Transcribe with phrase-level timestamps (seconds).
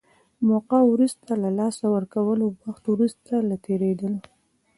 [0.49, 4.19] موقعه وروسته له لاسه ورکولو، وخت وروسته له تېرېدلو.